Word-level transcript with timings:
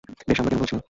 বেশ, 0.27 0.37
আমরা 0.39 0.49
কেনো 0.49 0.61
বলছিনা? 0.61 0.79